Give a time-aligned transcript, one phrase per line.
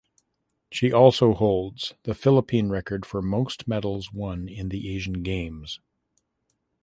[0.71, 5.79] She also holds the Philippine record for most medals won in the Asian Games.